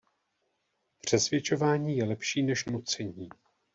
Přesvědčování 1.01 1.97
je 1.97 2.05
lepší 2.05 2.43
než 2.43 2.65
nucení. 2.65 3.29